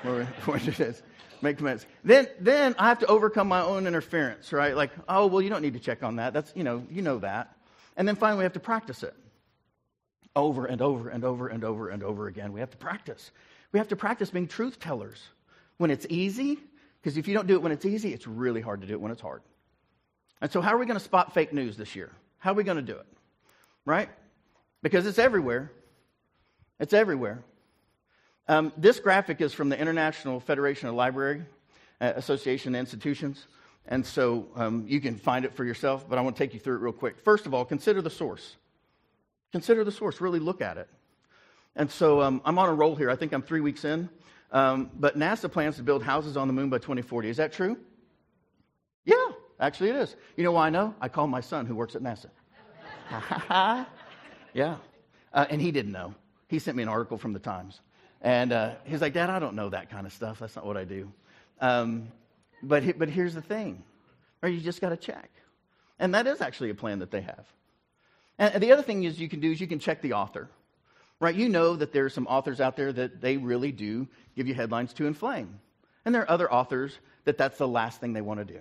[1.42, 1.86] Make commitments.
[2.04, 4.76] Then, then I have to overcome my own interference, right?
[4.76, 6.32] Like, oh, well, you don't need to check on that.
[6.32, 7.56] That's, you know, you know that.
[7.96, 9.14] And then finally, we have to practice it
[10.36, 12.52] over and over and over and over and over again.
[12.52, 13.30] We have to practice.
[13.72, 15.20] We have to practice being truth tellers
[15.78, 16.58] when it's easy,
[17.00, 19.00] because if you don't do it when it's easy, it's really hard to do it
[19.00, 19.42] when it's hard.
[20.40, 22.10] And so, how are we going to spot fake news this year?
[22.38, 23.06] How are we going to do it?
[23.84, 24.08] Right?
[24.82, 25.70] Because it's everywhere.
[26.78, 27.44] It's everywhere.
[28.48, 31.42] Um, this graphic is from the International Federation of Library
[32.00, 33.46] uh, Association Institutions.
[33.86, 36.60] And so um, you can find it for yourself, but I want to take you
[36.60, 37.20] through it real quick.
[37.20, 38.56] First of all, consider the source.
[39.52, 40.88] Consider the source, really look at it.
[41.76, 43.10] And so um, I'm on a roll here.
[43.10, 44.08] I think I'm three weeks in.
[44.52, 47.28] Um, but NASA plans to build houses on the moon by 2040.
[47.28, 47.76] Is that true?
[49.04, 49.14] Yeah,
[49.60, 50.16] actually it is.
[50.36, 50.94] You know why I know?
[51.00, 52.30] I called my son who works at NASA.
[54.52, 54.76] yeah.
[55.32, 56.14] Uh, and he didn't know.
[56.48, 57.80] He sent me an article from the Times.
[58.22, 60.40] And uh, he's like, Dad, I don't know that kind of stuff.
[60.40, 61.10] That's not what I do.
[61.60, 62.08] Um,
[62.62, 63.82] but, but here's the thing,
[64.42, 65.30] or you just got to check.
[65.98, 67.46] And that is actually a plan that they have.
[68.38, 70.50] And the other thing is you can do is you can check the author
[71.20, 71.34] right?
[71.34, 74.54] You know that there are some authors out there that they really do give you
[74.54, 75.60] headlines to inflame.
[76.04, 78.60] And there are other authors that that's the last thing they want to do.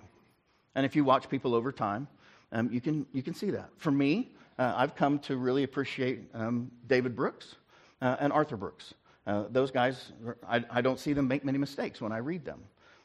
[0.75, 2.07] And if you watch people over time,
[2.51, 3.69] um, you, can, you can see that.
[3.77, 7.55] For me, uh, I've come to really appreciate um, David Brooks
[8.01, 8.93] uh, and Arthur Brooks.
[9.25, 10.11] Uh, those guys,
[10.47, 12.59] I, I don't see them make many mistakes when I read them.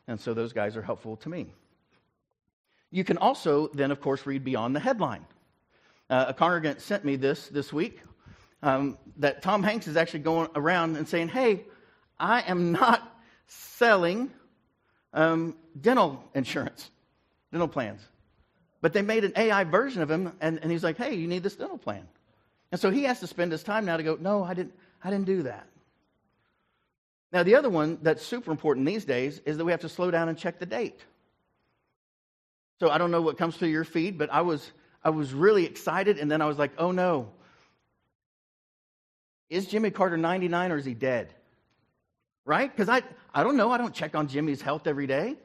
[0.09, 1.47] And so those guys are helpful to me.
[2.91, 5.25] You can also then, of course, read beyond the headline.
[6.11, 8.01] Uh, a congregant sent me this this week
[8.65, 11.65] um, that Tom Hanks is actually going around and saying, Hey,
[12.19, 13.03] I am not
[13.47, 14.31] selling
[15.13, 16.91] um, dental insurance,
[17.53, 18.01] dental plans.
[18.81, 21.43] But they made an AI version of him, and, and he's like, Hey, you need
[21.43, 22.09] this dental plan.
[22.73, 24.73] And so he has to spend his time now to go, No, I didn't,
[25.03, 25.67] I didn't do that.
[27.31, 30.11] Now, the other one that's super important these days is that we have to slow
[30.11, 31.01] down and check the date.
[32.81, 34.71] So I don't know what comes through your feed, but I was,
[35.03, 37.29] I was really excited, and then I was like, oh no.
[39.51, 41.35] Is Jimmy Carter 99 or is he dead?
[42.45, 42.71] Right?
[42.71, 43.03] Because I,
[43.33, 43.71] I don't know.
[43.71, 45.37] I don't check on Jimmy's health every day.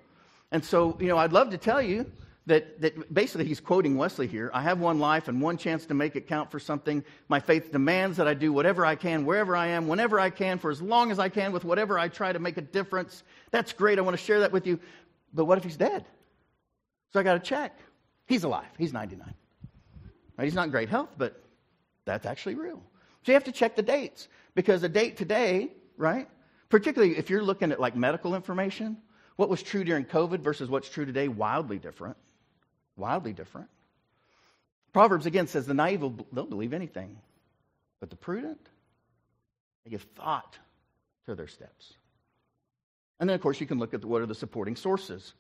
[0.52, 2.12] And so, you know, I'd love to tell you
[2.50, 5.94] that, that basically he's quoting Wesley here I have one life and one chance to
[5.94, 7.04] make it count for something.
[7.28, 10.58] My faith demands that I do whatever I can, wherever I am, whenever I can,
[10.58, 13.24] for as long as I can, with whatever I try to make a difference.
[13.52, 14.00] That's great.
[14.00, 14.80] I want to share that with you.
[15.34, 16.06] But what if he's dead?
[17.14, 17.78] So I got to check.
[18.26, 18.68] He's alive.
[18.78, 19.34] He's 99.
[20.38, 20.46] Right?
[20.46, 21.44] He's not in great health, but
[22.06, 22.82] that's actually real.
[23.24, 26.28] So you have to check the dates because a date today, right?
[26.70, 28.98] Particularly if you're looking at like medical information,
[29.36, 32.18] what was true during COVID versus what's true today, wildly different.
[32.98, 33.70] Wildly different.
[34.92, 37.18] Proverbs again says the naive will they'll believe anything,
[38.02, 38.60] but the prudent,
[39.86, 40.58] they give thought
[41.26, 41.94] to their steps.
[43.20, 45.34] And then, of course, you can look at what are the supporting sources.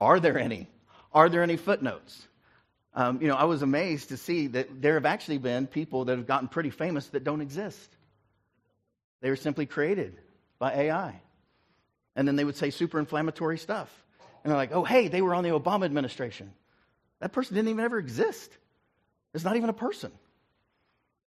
[0.00, 0.68] Are there any?
[1.12, 2.27] Are there any footnotes?
[2.98, 6.16] Um, you know, I was amazed to see that there have actually been people that
[6.16, 7.96] have gotten pretty famous that don't exist.
[9.20, 10.18] They were simply created
[10.58, 11.20] by AI.
[12.16, 13.88] And then they would say super inflammatory stuff.
[14.42, 16.52] And they're like, oh, hey, they were on the Obama administration.
[17.20, 18.50] That person didn't even ever exist.
[19.32, 20.10] It's not even a person.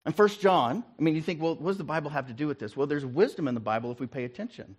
[0.05, 2.47] And First John, I mean, you think, well, what does the Bible have to do
[2.47, 2.75] with this?
[2.75, 4.75] Well, there's wisdom in the Bible if we pay attention.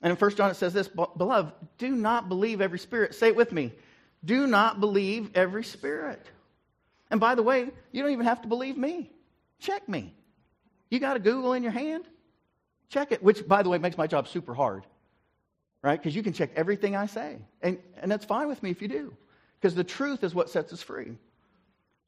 [0.00, 3.14] And in First John it says this, beloved, do not believe every spirit.
[3.14, 3.74] Say it with me.
[4.24, 6.24] Do not believe every spirit.
[7.10, 9.10] And by the way, you don't even have to believe me.
[9.60, 10.14] Check me.
[10.90, 12.04] You got a Google in your hand?
[12.88, 14.84] Check it, which, by the way, makes my job super hard,
[15.82, 16.00] right?
[16.00, 17.38] Because you can check everything I say.
[17.60, 19.14] And, and that's fine with me if you do,
[19.60, 21.16] because the truth is what sets us free.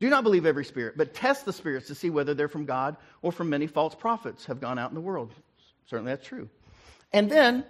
[0.01, 2.97] Do not believe every spirit, but test the spirits to see whether they're from God
[3.21, 5.35] or from many false prophets have gone out in the world.
[5.87, 6.49] Certainly that's true.
[7.13, 7.65] And then,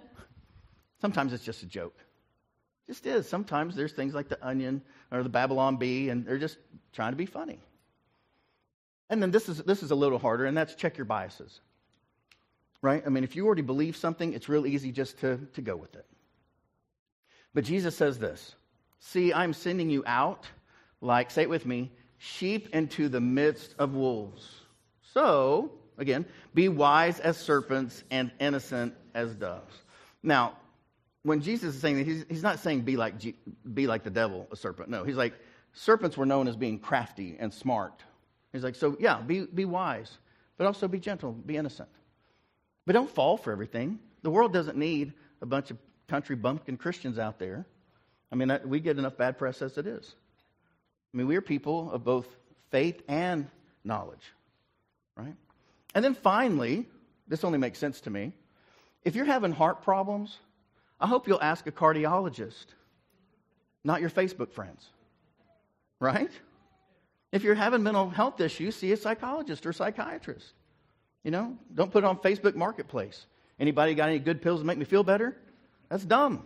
[1.01, 1.97] sometimes it's just a joke.
[2.91, 3.27] Just is.
[3.27, 6.57] Sometimes there's things like the onion or the Babylon bee, and they're just
[6.91, 7.59] trying to be funny.
[9.09, 11.61] And then this is, this is a little harder, and that's check your biases
[12.81, 13.03] right?
[13.05, 15.95] I mean, if you already believe something, it's real easy just to, to go with
[15.95, 16.05] it.
[17.53, 18.55] But Jesus says this
[18.99, 20.47] See, I'm sending you out,
[20.99, 24.47] like, say it with me, sheep into the midst of wolves.
[25.13, 29.75] So, again, be wise as serpents and innocent as doves.
[30.23, 30.57] Now,
[31.23, 33.15] when Jesus is saying that, he's, he's not saying be like,
[33.73, 34.89] be like the devil, a serpent.
[34.89, 35.33] No, he's like,
[35.73, 38.03] serpents were known as being crafty and smart.
[38.51, 40.17] He's like, so yeah, be, be wise,
[40.57, 41.89] but also be gentle, be innocent.
[42.85, 43.99] But don't fall for everything.
[44.23, 47.65] The world doesn't need a bunch of country bumpkin Christians out there.
[48.31, 50.15] I mean, we get enough bad press as it is.
[51.13, 52.27] I mean, we are people of both
[52.69, 53.47] faith and
[53.83, 54.33] knowledge,
[55.15, 55.35] right?
[55.93, 56.85] And then finally,
[57.27, 58.31] this only makes sense to me.
[59.03, 60.37] If you're having heart problems,
[61.01, 62.67] I hope you'll ask a cardiologist,
[63.83, 64.87] not your Facebook friends,
[65.99, 66.31] right?
[67.31, 70.53] If you're having mental health issues, see a psychologist or psychiatrist.
[71.23, 73.25] You know, don't put it on Facebook Marketplace.
[73.59, 75.35] Anybody got any good pills to make me feel better?
[75.89, 76.45] That's dumb.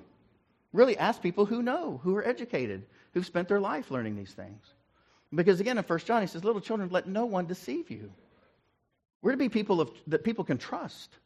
[0.72, 4.62] Really ask people who know, who are educated, who've spent their life learning these things.
[5.34, 8.12] Because again, in 1 John, he says, Little children, let no one deceive you.
[9.22, 11.18] We're to be people of, that people can trust.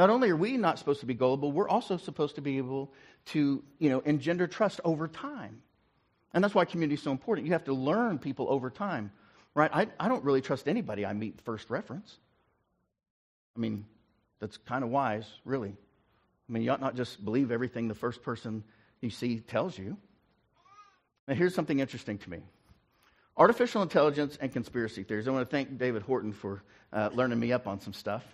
[0.00, 2.90] Not only are we not supposed to be gullible, we're also supposed to be able
[3.26, 5.60] to, you know, engender trust over time.
[6.32, 7.46] And that's why community is so important.
[7.46, 9.12] You have to learn people over time,
[9.54, 9.70] right?
[9.70, 12.16] I, I don't really trust anybody I meet first reference.
[13.54, 13.84] I mean,
[14.38, 15.68] that's kind of wise, really.
[15.68, 18.64] I mean, you ought not just believe everything the first person
[19.02, 19.98] you see tells you.
[21.28, 22.38] Now, here's something interesting to me
[23.36, 25.28] artificial intelligence and conspiracy theories.
[25.28, 28.24] I want to thank David Horton for uh, learning me up on some stuff.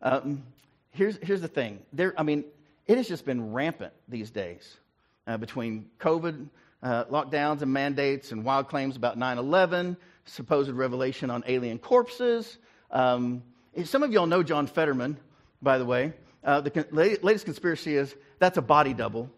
[0.00, 0.44] Um,
[0.90, 2.44] here's, here's the thing there, I mean,
[2.86, 4.76] it has just been rampant these days
[5.26, 6.48] uh, between COVID
[6.82, 12.58] uh, lockdowns and mandates and wild claims about 9 11, supposed revelation on alien corpses.
[12.90, 13.42] Um,
[13.84, 15.16] some of y'all know John Fetterman,
[15.62, 16.12] by the way.
[16.42, 19.30] Uh, the con- latest conspiracy is that's a body double.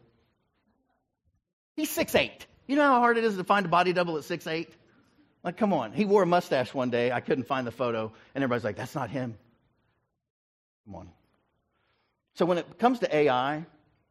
[1.75, 2.47] He's six eight.
[2.67, 4.73] You know how hard it is to find a body double at six eight?
[5.43, 5.93] Like, come on.
[5.93, 7.11] He wore a mustache one day.
[7.11, 8.13] I couldn't find the photo.
[8.35, 9.37] And everybody's like, that's not him.
[10.85, 11.09] Come on.
[12.35, 13.65] So when it comes to AI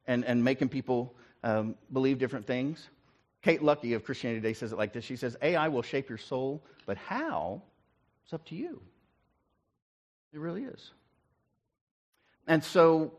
[0.07, 2.87] and, and making people um, believe different things,
[3.41, 5.03] Kate Lucky of Christianity Today says it like this.
[5.03, 7.61] She says, AI will shape your soul, but how?
[8.23, 8.81] It's up to you.
[10.33, 10.91] It really is.
[12.47, 13.11] And so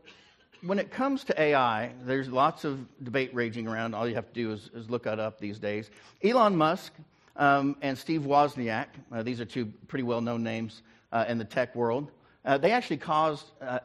[0.61, 3.93] when it comes to AI, there's lots of debate raging around.
[3.93, 5.89] All you have to do is, is look it up these days.
[6.23, 6.93] Elon Musk
[7.35, 11.45] um, and Steve Wozniak, uh, these are two pretty well known names uh, in the
[11.45, 12.11] tech world,
[12.45, 13.79] uh, they actually caused uh,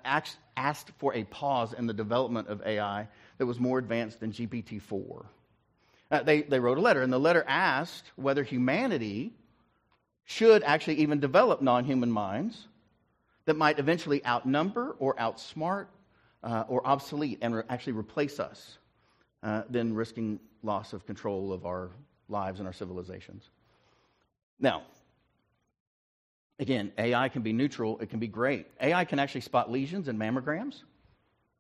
[0.58, 3.06] asked for a pause in the development of AI
[3.38, 5.24] that was more advanced than GPT 4.
[6.10, 9.32] Uh, they, they wrote a letter, and the letter asked whether humanity
[10.24, 12.66] should actually even develop non human minds
[13.44, 15.86] that might eventually outnumber or outsmart
[16.42, 18.78] uh, or obsolete and re- actually replace us,
[19.42, 21.90] uh, then risking loss of control of our
[22.28, 23.48] lives and our civilizations.
[24.58, 24.82] Now,
[26.58, 28.66] again, AI can be neutral, it can be great.
[28.80, 30.82] AI can actually spot lesions in mammograms.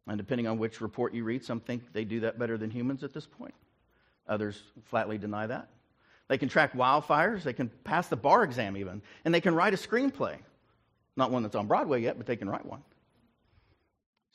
[0.06, 3.04] And depending on which report you read, some think they do that better than humans
[3.04, 3.54] at this point.
[4.26, 5.68] Others flatly deny that.
[6.28, 9.74] They can track wildfires, they can pass the bar exam even, and they can write
[9.74, 10.36] a screenplay.
[11.16, 12.82] Not one that's on Broadway yet, but they can write one.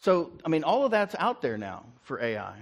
[0.01, 2.55] So, I mean, all of that's out there now for AI.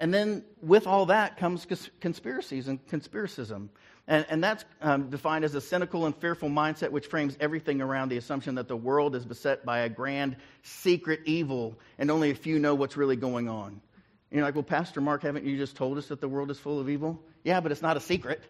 [0.00, 1.64] And then with all that comes
[2.00, 3.68] conspiracies and conspiracism.
[4.08, 8.08] And, and that's um, defined as a cynical and fearful mindset which frames everything around
[8.08, 12.34] the assumption that the world is beset by a grand secret evil and only a
[12.34, 13.68] few know what's really going on.
[13.68, 16.58] And you're like, well, Pastor Mark, haven't you just told us that the world is
[16.58, 17.22] full of evil?
[17.44, 18.42] Yeah, but it's not a secret.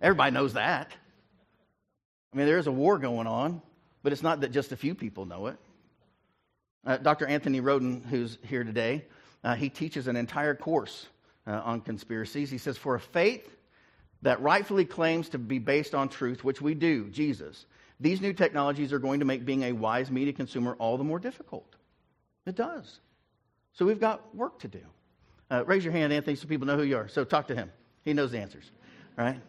[0.00, 0.92] Everybody knows that.
[2.32, 3.60] I mean, there is a war going on,
[4.02, 5.58] but it's not that just a few people know it.
[6.86, 7.26] Uh, Dr.
[7.26, 9.04] Anthony Roden, who's here today,
[9.42, 11.06] uh, he teaches an entire course
[11.46, 12.50] uh, on conspiracies.
[12.50, 13.56] He says, For a faith
[14.22, 17.66] that rightfully claims to be based on truth, which we do, Jesus,
[18.00, 21.18] these new technologies are going to make being a wise media consumer all the more
[21.18, 21.76] difficult.
[22.46, 23.00] It does.
[23.72, 24.80] So we've got work to do.
[25.50, 27.08] Uh, raise your hand, Anthony, so people know who you are.
[27.08, 27.70] So talk to him.
[28.02, 28.70] He knows the answers,
[29.16, 29.40] right?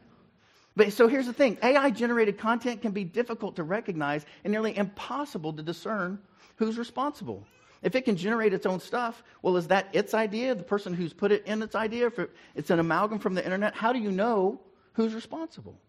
[0.75, 4.75] But so here's the thing AI generated content can be difficult to recognize and nearly
[4.75, 6.19] impossible to discern
[6.55, 7.45] who's responsible.
[7.81, 11.13] If it can generate its own stuff, well, is that its idea, the person who's
[11.13, 12.07] put it in its idea?
[12.07, 12.19] If
[12.55, 14.61] it's an amalgam from the internet, how do you know
[14.93, 15.79] who's responsible?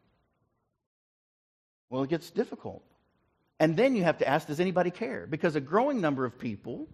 [1.91, 2.83] Well, it gets difficult.
[3.61, 5.27] And then you have to ask, does anybody care?
[5.29, 6.89] Because a growing number of people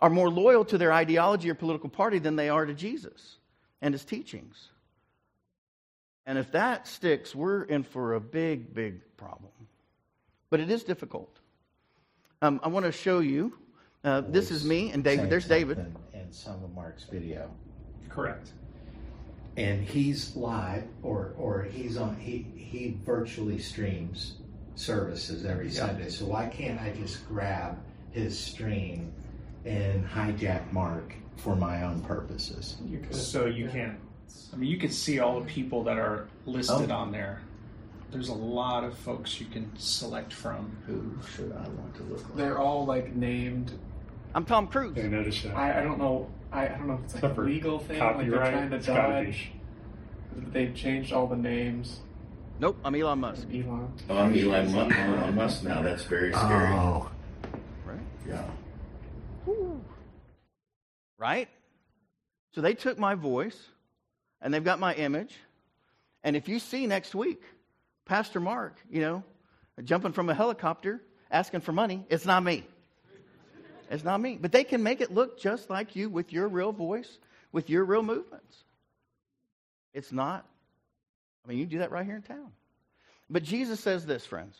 [0.00, 3.36] are more loyal to their ideology or political party than they are to Jesus
[3.80, 4.70] and his teachings.
[6.26, 9.52] And if that sticks, we're in for a big, big problem.
[10.50, 11.38] But it is difficult.
[12.42, 13.56] Um, I want to show you
[14.04, 15.30] uh, this is me and David.
[15.30, 15.78] There's David.
[16.12, 17.50] And some of Mark's video.
[18.08, 18.52] Correct.
[19.56, 22.16] And he's live, or or he's on.
[22.16, 24.34] He he virtually streams
[24.74, 25.86] services every yeah.
[25.86, 26.08] Sunday.
[26.10, 27.78] So why can't I just grab
[28.10, 29.12] his stream
[29.64, 32.76] and hijack Mark for my own purposes?
[32.84, 33.98] You so you can't.
[34.52, 36.96] I mean, you can see all the people that are listed oh.
[36.96, 37.40] on there
[38.14, 40.76] there's a lot of folks you can select from.
[40.86, 42.36] Who should I want to look like?
[42.36, 43.72] They're all like named
[44.34, 44.98] I'm Tom Cruise.
[44.98, 45.56] I noticed that.
[45.56, 46.28] I, I don't know.
[46.50, 49.50] I, I don't know if it's like a legal thing, like they're trying to dodge.
[50.52, 52.00] They've changed all the names.
[52.58, 53.46] Nope, I'm Elon Musk.
[53.52, 53.92] Elon.
[54.08, 55.82] Oh, I'm Elon, Musk, Elon Musk now.
[55.82, 56.72] That's very scary.
[56.72, 57.10] Oh.
[57.84, 57.98] Right?
[58.26, 58.44] Yeah.
[61.18, 61.48] Right?
[62.54, 63.58] So they took my voice
[64.40, 65.36] and they've got my image.
[66.24, 67.42] And if you see next week
[68.04, 69.22] Pastor Mark, you know,
[69.84, 72.66] jumping from a helicopter asking for money, it's not me.
[73.90, 74.38] It's not me.
[74.40, 77.18] But they can make it look just like you with your real voice,
[77.52, 78.64] with your real movements.
[79.92, 80.44] It's not.
[81.44, 82.52] I mean, you do that right here in town.
[83.30, 84.56] But Jesus says this, friends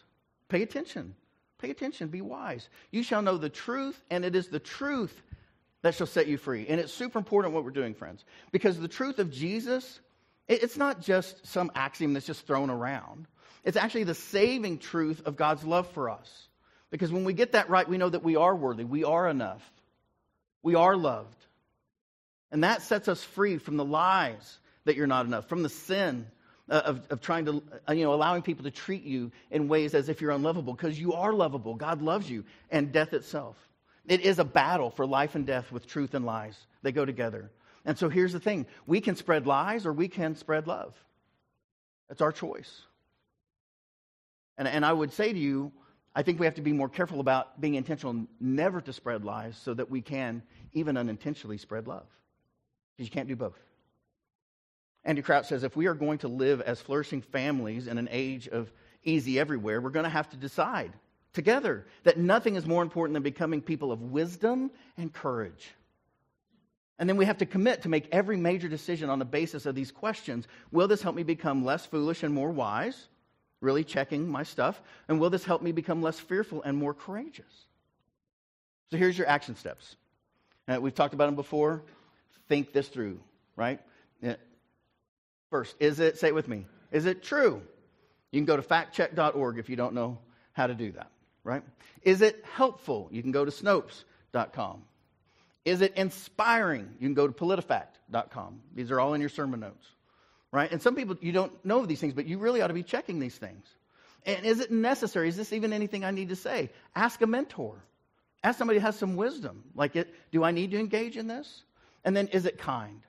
[0.48, 1.14] pay attention.
[1.58, 2.08] Pay attention.
[2.08, 2.68] Be wise.
[2.90, 5.22] You shall know the truth, and it is the truth
[5.82, 6.66] that shall set you free.
[6.68, 10.00] And it's super important what we're doing, friends, because the truth of Jesus,
[10.48, 13.26] it's not just some axiom that's just thrown around.
[13.64, 16.48] It's actually the saving truth of God's love for us.
[16.94, 19.68] Because when we get that right, we know that we are worthy, we are enough,
[20.62, 21.44] we are loved.
[22.52, 26.24] And that sets us free from the lies that you're not enough, from the sin
[26.70, 29.92] uh, of, of trying to, uh, you know, allowing people to treat you in ways
[29.92, 31.74] as if you're unlovable, because you are lovable.
[31.74, 33.56] God loves you, and death itself.
[34.06, 36.56] It is a battle for life and death with truth and lies.
[36.82, 37.50] They go together.
[37.84, 40.94] And so here's the thing we can spread lies or we can spread love.
[42.08, 42.82] That's our choice.
[44.56, 45.72] And, and I would say to you,
[46.14, 49.56] I think we have to be more careful about being intentional never to spread lies
[49.56, 50.42] so that we can,
[50.72, 52.06] even unintentionally, spread love.
[52.96, 53.58] Because you can't do both.
[55.04, 58.48] Andy Crouch says if we are going to live as flourishing families in an age
[58.48, 58.70] of
[59.02, 60.92] easy everywhere, we're going to have to decide
[61.32, 65.74] together that nothing is more important than becoming people of wisdom and courage.
[66.98, 69.74] And then we have to commit to make every major decision on the basis of
[69.74, 70.46] these questions.
[70.70, 73.08] Will this help me become less foolish and more wise?
[73.60, 74.80] Really checking my stuff?
[75.08, 77.66] And will this help me become less fearful and more courageous?
[78.90, 79.96] So here's your action steps.
[80.68, 81.82] Uh, we've talked about them before.
[82.48, 83.20] Think this through,
[83.56, 83.80] right?
[84.26, 84.34] Uh,
[85.50, 87.62] first, is it, say it with me, is it true?
[88.30, 90.18] You can go to factcheck.org if you don't know
[90.52, 91.10] how to do that.
[91.44, 91.62] right?
[92.02, 93.08] Is it helpful?
[93.12, 94.82] You can go to Snopes.com.
[95.64, 96.90] Is it inspiring?
[96.98, 98.60] You can go to PolitiFact.com.
[98.74, 99.86] These are all in your sermon notes,
[100.54, 100.70] right?
[100.70, 103.18] And some people, you don't know these things, but you really ought to be checking
[103.18, 103.66] these things.
[104.24, 105.28] And is it necessary?
[105.28, 106.70] Is this even anything I need to say?
[106.94, 107.84] Ask a mentor.
[108.44, 109.64] Ask somebody who has some wisdom.
[109.74, 111.64] Like, it, do I need to engage in this?
[112.04, 113.00] And then, is it kind?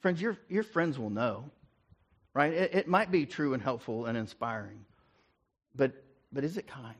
[0.00, 1.50] Friends, your, your friends will know,
[2.32, 2.54] right?
[2.54, 4.86] It, it might be true and helpful and inspiring,
[5.76, 5.92] but,
[6.32, 6.94] but is it kind?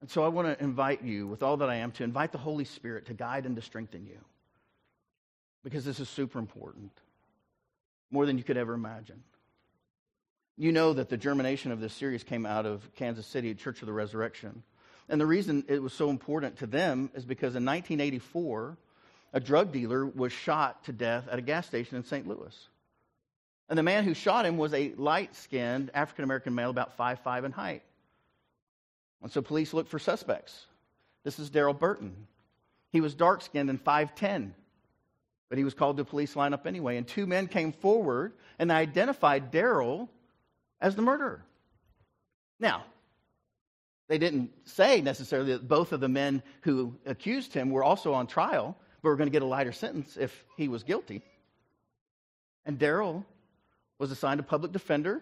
[0.00, 2.38] And so I want to invite you, with all that I am, to invite the
[2.38, 4.18] Holy Spirit to guide and to strengthen you.
[5.62, 6.90] Because this is super important,
[8.10, 9.22] more than you could ever imagine.
[10.56, 13.86] You know that the germination of this series came out of Kansas City Church of
[13.86, 14.62] the Resurrection.
[15.08, 18.76] And the reason it was so important to them is because in 1984,
[19.32, 22.26] a drug dealer was shot to death at a gas station in St.
[22.26, 22.56] Louis.
[23.68, 27.20] And the man who shot him was a light skinned African American male, about five
[27.20, 27.82] five in height.
[29.22, 30.66] And so police looked for suspects.
[31.24, 32.26] This is Daryl Burton.
[32.90, 34.50] He was dark skinned and 5'10,
[35.50, 36.96] but he was called to a police lineup anyway.
[36.96, 40.08] And two men came forward and identified Daryl
[40.80, 41.44] as the murderer.
[42.58, 42.84] Now,
[44.08, 48.28] they didn't say necessarily that both of the men who accused him were also on
[48.28, 51.22] trial, but were going to get a lighter sentence if he was guilty.
[52.64, 53.24] And Daryl
[53.98, 55.20] was assigned a public defender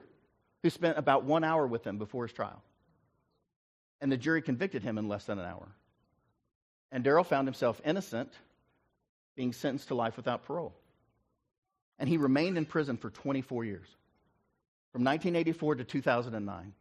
[0.63, 2.63] who spent about one hour with him before his trial.
[4.01, 5.69] And the jury convicted him in less than an hour.
[6.93, 8.33] And Daryl found himself innocent,
[9.39, 10.75] being sentenced to life without parole.
[12.01, 13.87] And he remained in prison for 24 years,
[14.91, 16.73] from 1984 to 2009.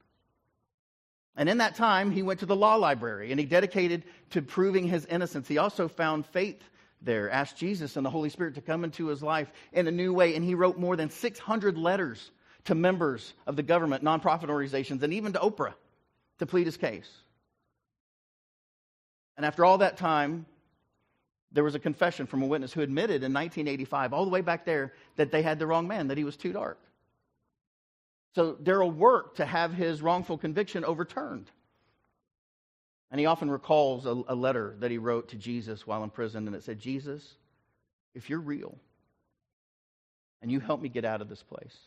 [1.35, 4.87] And in that time, he went to the law library and he dedicated to proving
[4.87, 5.47] his innocence.
[5.47, 6.59] He also found faith
[6.99, 10.11] there, asked Jesus and the Holy Spirit to come into his life in a new
[10.11, 10.35] way.
[10.35, 12.31] And he wrote more than 600 letters
[12.65, 15.75] to members of the government, nonprofit organizations, and even to Oprah
[16.39, 17.09] to plead his case.
[19.35, 20.47] And after all that time,
[21.51, 24.65] there was a confession from a witness who admitted in 1985, all the way back
[24.65, 26.79] there, that they had the wrong man, that he was too dark.
[28.35, 31.49] So Daryl worked to have his wrongful conviction overturned.
[33.09, 36.45] And he often recalls a, a, letter that he wrote to Jesus while in prison,
[36.45, 37.35] and it said, Jesus,
[38.13, 38.77] if you're real
[40.41, 41.77] and you help me get out of this place,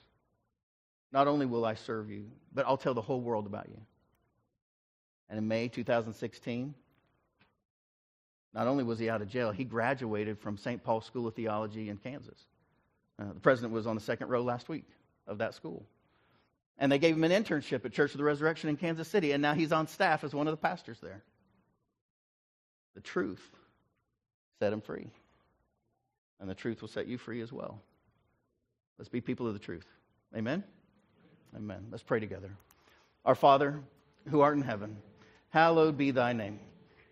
[1.12, 3.78] not only will I serve you, but I'll tell the whole world about you.
[5.28, 6.74] And in May 2016,
[8.54, 10.82] not only was he out of jail, he graduated from St.
[10.82, 12.46] Paul School of Theology in Kansas.
[13.18, 14.84] Uh, the president was on the second row last week
[15.26, 15.84] of that school.
[16.78, 19.42] And they gave him an internship at Church of the Resurrection in Kansas City, and
[19.42, 21.22] now he's on staff as one of the pastors there.
[22.94, 23.42] The truth
[24.58, 25.10] set him free.
[26.40, 27.80] And the truth will set you free as well.
[28.98, 29.86] Let's be people of the truth.
[30.34, 30.64] Amen?
[31.54, 31.86] Amen.
[31.90, 32.50] Let's pray together.
[33.24, 33.80] Our Father,
[34.28, 34.96] who art in heaven,
[35.50, 36.58] hallowed be thy name.